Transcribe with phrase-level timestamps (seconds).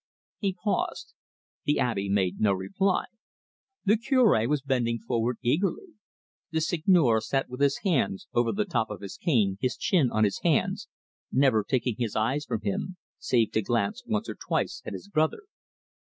[0.39, 1.13] He paused.
[1.65, 3.05] The Abbe made no reply.
[3.85, 5.89] The Cure was bending forward eagerly;
[6.49, 10.23] the Seigneur sat with his hands over the top of his cane, his chin on
[10.23, 10.87] his hands,
[11.31, 15.43] never taking his eyes from him, save to glance once or twice at his brother.